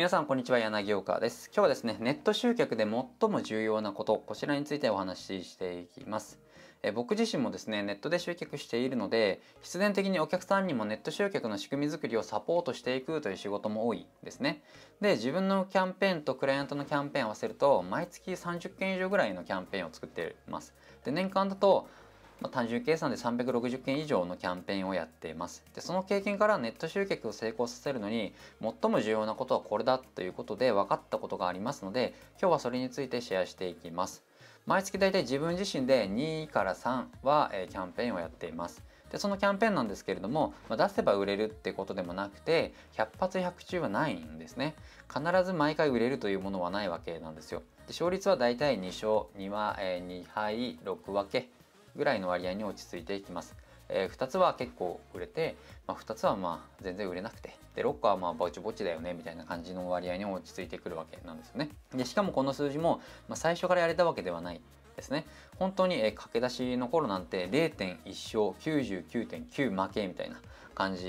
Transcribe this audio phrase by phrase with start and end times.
[0.00, 1.50] 皆さんこんにちは柳岡です。
[1.54, 6.38] 今日はですねネット集客で最も重要なことこちらについてお話ししていきます。
[6.82, 14.62] え僕自身もですねネットで集客しているので必然的にお客さんにもネット集客の仕組み作りをサポートしていくという仕事も多いですね。
[15.02, 20.72] で自分のキャンペーンとクライアントのキャンペーンを合わせると毎月30件以上ぐらいのキャンペーンを作っています。
[21.04, 21.90] で年間だと
[22.40, 25.64] まあ、単純計算で360件以上のキャンペーンをやっています。
[25.74, 34.24] で、その経験からネット集客を成功させるのに最も重要なことはこれだということで分かったことがありますので、今日はそれについてシェアしていきます。
[34.66, 38.82] 毎月大体自分自身で2から3は、キャンペーンをやっています。
[39.10, 44.76] でそのキャンペーンなんですけれども、ま、出せば売れるってことでもなくて100発100中はないんですね
[45.12, 51.48] 必ず毎回売れるというものはないわけなんですよで勝率は大体2勝2は、え、2敗6分け
[51.96, 53.56] ぐらいの割合に落ち着いていきます。
[53.90, 61.70] えー、2つは結構売れて、まあ、2つはまあ全然売れなくてで6個はまあぼちぼちだよねみたいな感じの割合に落ち着いてくるわけなんですよね。
[61.94, 64.60] でしかもこの数字も、まあ、最初からやれたわけではない
[65.00, 65.26] ですね。
[65.58, 70.36] 本当に、え、駆け出しの頃なんて0.1勝99.9負けみたいな
[70.74, 71.04] 感じ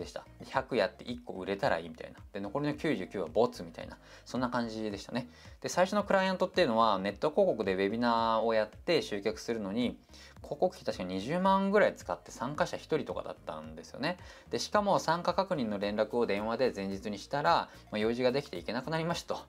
[0.00, 0.24] でした。
[0.44, 2.18] 100やって1個売れたらいいみたいな。
[2.32, 3.96] で、残りの99はボツみたいな。
[4.24, 5.28] そんな感じでしたね。
[5.60, 9.98] で、最初のクライアントっていうのはネット広告でウェビナーをやって集客するのに、
[10.42, 14.18] 広告費確か20万ぐらい使って参加者1人とかだったんですよね。
[14.50, 19.40] で、しかも参加確認の連絡を電話で前日にしたら、まあ、用事ができていけなくなりましたと。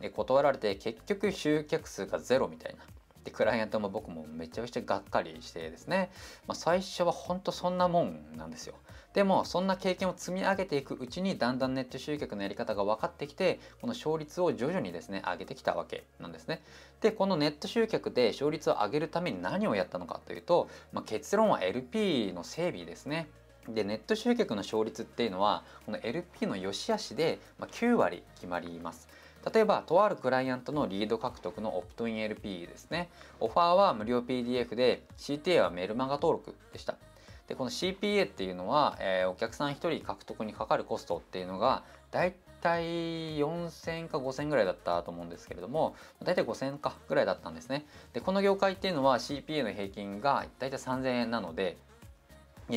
[0.00, 2.82] で断られて結局集客数がゼロみたいな。
[3.24, 6.10] でクライアントも僕もめちゃくちゃがっかりしてですね、
[6.46, 8.74] まあ、最初は本当そんなもんなんですよ。
[9.14, 16.62] でもそんな経験を積み上げていくうちにだんだんネット集客のやり方が分かってきてこの勝率を徐々にですね上げてきたわけなんですね。
[17.00, 23.28] でこのネット集客で勝率を上げるために何をやったのかというと、まあ、結論は LP の整備ですね。
[23.68, 29.08] でネット集客の勝率っていうのはこの LP の良し悪しで9割決まります。
[29.52, 33.08] 例えばとあるクライアントのリード獲得のオプトイン LP ですね。
[33.40, 36.96] オファーは無料 PDF で CTA はメルマガ登録でした。
[37.48, 42.84] でこの CPA っていうのは、えー、お客さん1人獲得にかかるコストっていうのがだいたい
[43.38, 47.84] 4000か5000ぐらいだったと思うんですけれどもだいたい5000かぐらいだったんですね。
[48.12, 51.76] でこの業界っていうのは CPA の平均がだいたい3000円なので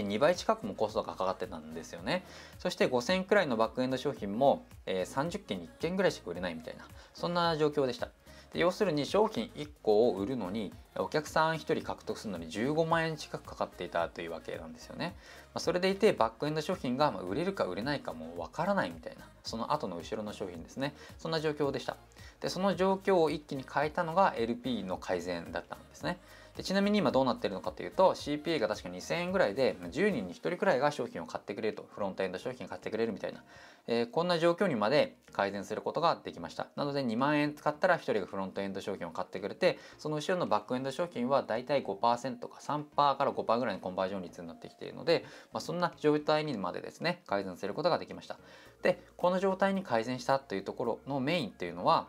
[0.04, 2.26] 2倍近くもコストがかかってたんですよね。
[2.60, 8.10] そして5000円くらいのバックエンド商品も、えー、30件に1件ぐらいしか売れないみたいなそんな状況でした。
[8.56, 15.14] で要するに商品1個を売るのにお客さん1人獲得するのに15万円近くかかっていたというわけなんですよね、
[15.54, 20.96] まあ、それでいてバックエンド商品が売れるか売れないかもわからないみたいなその後の後ろの商品ですね。
[21.18, 21.98] そんな状況でした。
[22.40, 26.18] でその状況を一気に変えたのが LP の改善だったんですね。
[26.56, 33.44] でちなみに今どうなってるのかというと CPA が確か2000円ぐらいで10人に1人くらいが商品を買ってくれるとフロントエンド商品買ってくれるみたいな、
[33.88, 36.68] えー、こんな状況にまで改善することができました。
[36.78, 48.38] なので2万円使ったら1人がフロントエンド商品を買ってくれてその後ろのバックエンド商品はだいたい5%か3%から5%ぐらいのコンバージョン率になってきているので、まあ、そんな状態にまでですね改善することができました。
[48.82, 52.08] でこの状態に改善したというところのメインっていうのは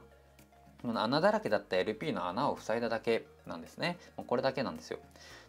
[0.85, 3.99] 穴だらけだった LP の穴を塞いだだけなんですね。
[4.27, 4.99] これだけなんですよ。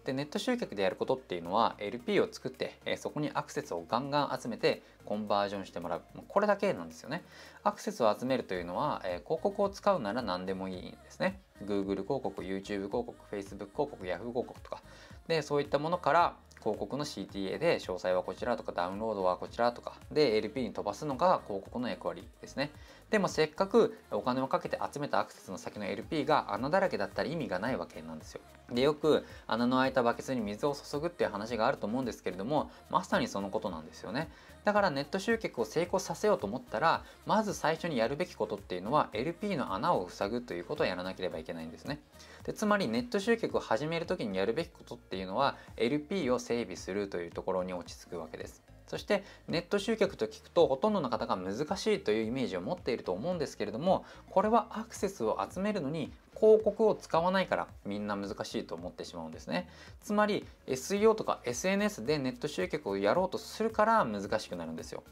[0.06, 6.02] で、ネット集客でやることっていうのは LP を作って、えそこにアクセスをガンガン集めてコンバージョンしてもらう。
[6.28, 7.24] これだけなんですよね。
[7.64, 11.42] アクセスを集めるというのは、え広告を使うなら何でもいいんですね。
[11.66, 14.82] Google 広告、YouTube 広告、Facebook 広告、Yahoo 広告とか。
[15.28, 16.36] で、そういったものから
[16.68, 22.72] 広告の CTA で詳細はこちらとかダウンロードはこちらとかで LP に飛ばすのが広告の役割ですね。
[23.10, 28.42] でもせっかくお金をかけて集めたアクセスの先の LP が穴だらけだったら意味がないわけなんですよ。
[28.70, 34.30] でよく穴の開いたバケツに水を注ぐっていう話があると思うんですけれどもまさにそのことなんですよね。
[34.66, 42.02] だからネット集客を成功させようと思ったらまず最初にやるべきことっていうのは LP の穴を塞ぐということをやらなければいけないんですね。
[42.44, 48.64] でつまりネット集客を始める時にやるべきことっていうのは LP を整備するというところに落ち着くわけです。
[48.88, 59.68] そしてネット集客と聞くとほとんどの方が難しいというイメージを持っていると思うんですけれどもこれはアクセスを集めるのに広告を使わないからみんな難しいと思ってしまうんですね
[60.00, 65.04] つまり SEO とか SNS でネット集客をやろうとするから難しくなるんですよ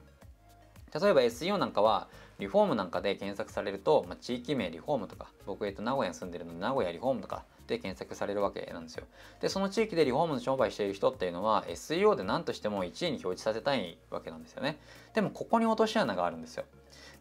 [0.98, 2.08] 例えば SEO なんかは
[2.40, 9.06] リフォームなんかで検索されると、まあ、地域名リフォームとか僕、えっと、名古屋に住んでるので名古屋リフォームとかで検索されるわけなんですよ。
[9.42, 14.78] で、その地域でリフォームの商売している人っていうのは SEO で何としても1位に表示させたいわけなんですよね。
[15.14, 16.66] でもここに落とし穴があるんですよ。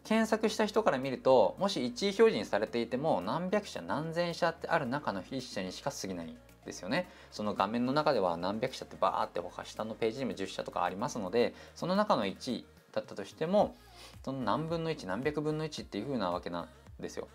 [0.03, 7.09] 検索した人から見ると、もし1位表示にされていても何百社何千社ってある中の1社にしか過ぎないですよね。
[7.31, 12.65] その画面の中では何百社ってバーって他下のページにも10社とかありますので、その中の1位
[12.95, 13.75] だったとしても
[14.23, 16.67] その何分の1何百分の1っていう風なわけなん
[16.99, 17.27] ですよ。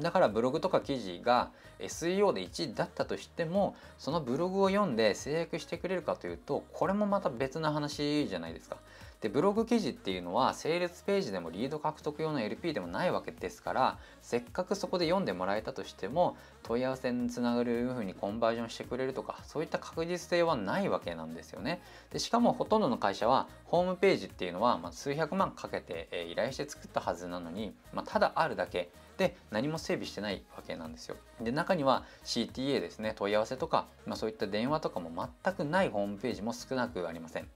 [0.00, 8.78] だからブログとか記事が SEO で1位だったとしてもそのブログを読んで制約してくれるかというとこれもまた別な話じゃないですか。
[9.22, 21.80] でブログ記事っていうのは整列ページでもリード獲得用の LP でもないわけですからせっかくそこで読んでもらえたとしても問い合わせにつながるふうにコンバージョンしてくれるとかそういった確実性はないわけなんですよね。
[22.10, 31.16] でしかもほとんどの会社はホームページっていうのは、まあ、数百万かけて、え依頼して作ったはずなのに、まあ、ただあるだけで何も整備してないわけなんですよ。
[31.40, 37.48] で中には CTA ですね問い合わせとか、まあ、そういった電話とかも全くないホームページも少なくありません。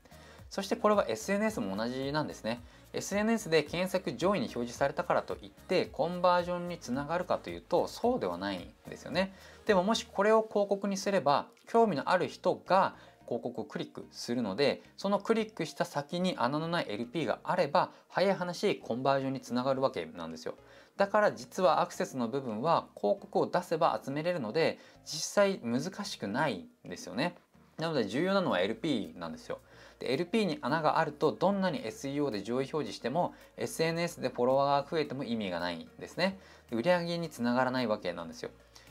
[0.49, 2.63] そしてこれは SNS も同じなんですね。
[2.93, 9.35] SNS で検索上位に表示されたからといってコンバージョンにつながるかというとそうではないんですよね。
[9.67, 12.95] でももしこれを広告にすれば興味のある人が
[13.27, 20.55] 広告をクリックするのでそのクリックした先に穴のない LP があれば早い話コンバージョンにつながるわけなんですよ。
[20.97, 27.37] だから実はアクセスの部分は広告を出せば集めれるので実際難しくないんですよね。
[27.79, 29.59] なので重要なのは LP なんですよ。
[29.99, 36.39] で LP に穴があるとどんなに SEO で上位表示しても SNS でフォロワーが増えても意味がないんですね。
[36.71, 38.51] 売上につながらないわけなんですよ。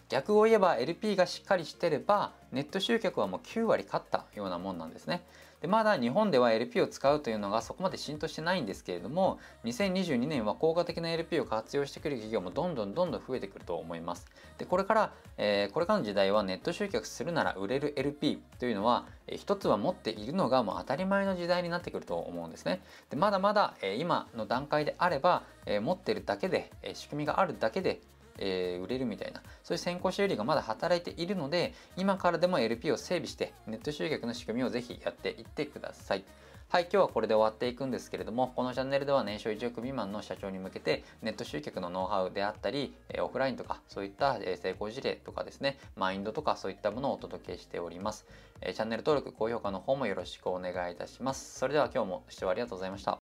[0.10, 5.26] 逆を言えば LP がしっかりしてればネット集客はもう9割勝ったようなもんなんですね。
[5.62, 14.28] でまだ日本では LP を使うというのがそこまで浸透してないんですけれども2022年は効果的な LP を活用してくる企業もどんどんどんどん増えてくると思います。
[14.60, 22.82] でこれから、えー、これからの時代はネット集客するなら売れる LP というのは、えー、つは持っているのがもう当たり前の時代になってくると思うんですね。
[23.10, 28.02] でまだまだ、えー、今の段階であれば、えー、持ってるだけで、えー、仕組みがあるだけで
[28.38, 36.26] えー、売れるみたいなそういう先行修理がまだ働いているので今からでも LP を整備してネット集客の仕組みをぜひやっていってください。
[36.68, 48.26] はい、今日はこれで終わっていくんですけれども、このチャンネルでは年商1億未満の社長に向けて、ネット集客のノウハウであったり、オフラインとか、そういった成功事例とかですね、マインドとかそういったものをお届けしております。
[48.62, 51.60] チャンネル登録、高評価の方もよろしくお願いいたします。
[51.60, 53.20] それでは今日も視聴ありがとうございました。